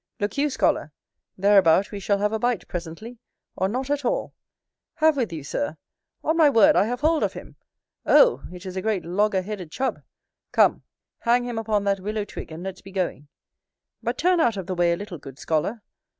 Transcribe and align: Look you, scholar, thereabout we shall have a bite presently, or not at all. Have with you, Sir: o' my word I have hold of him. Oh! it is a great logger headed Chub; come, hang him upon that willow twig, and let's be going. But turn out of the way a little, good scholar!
Look 0.19 0.35
you, 0.35 0.49
scholar, 0.49 0.91
thereabout 1.37 1.91
we 1.91 1.99
shall 1.99 2.17
have 2.17 2.33
a 2.33 2.39
bite 2.39 2.67
presently, 2.67 3.19
or 3.55 3.67
not 3.67 3.91
at 3.91 4.03
all. 4.03 4.33
Have 4.95 5.15
with 5.15 5.31
you, 5.31 5.43
Sir: 5.43 5.77
o' 6.23 6.33
my 6.33 6.49
word 6.49 6.75
I 6.75 6.85
have 6.85 7.01
hold 7.01 7.21
of 7.21 7.33
him. 7.33 7.55
Oh! 8.03 8.43
it 8.51 8.65
is 8.65 8.75
a 8.75 8.81
great 8.81 9.05
logger 9.05 9.43
headed 9.43 9.69
Chub; 9.71 10.01
come, 10.51 10.81
hang 11.19 11.45
him 11.45 11.59
upon 11.59 11.83
that 11.83 11.99
willow 11.99 12.25
twig, 12.25 12.51
and 12.51 12.63
let's 12.63 12.81
be 12.81 12.91
going. 12.91 13.27
But 14.01 14.17
turn 14.17 14.39
out 14.39 14.57
of 14.57 14.65
the 14.65 14.73
way 14.73 14.91
a 14.91 14.97
little, 14.97 15.19
good 15.19 15.37
scholar! 15.37 15.83